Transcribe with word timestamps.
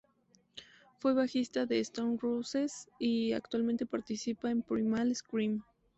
Fue 0.97 1.13
bajista 1.13 1.67
de 1.67 1.79
Stone 1.81 2.17
Roses 2.19 2.89
y 2.97 3.33
actualmente 3.33 3.85
participa 3.85 4.49
en 4.49 4.63
Primal 4.63 5.15
Scream. 5.15 5.61